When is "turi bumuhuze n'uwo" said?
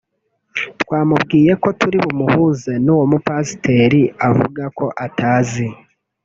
1.79-3.05